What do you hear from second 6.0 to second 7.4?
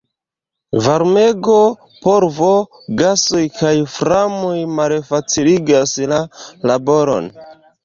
la laboron.